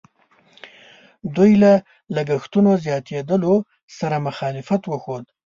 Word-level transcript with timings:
دوی 1.35 1.51
له 1.63 1.71
لګښتونو 2.15 2.71
زیاتېدلو 2.85 3.53
سره 3.97 4.15
مخالفت 4.27 4.81
وښود. 4.87 5.25